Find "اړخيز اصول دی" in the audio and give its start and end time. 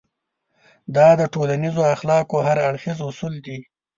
2.67-3.59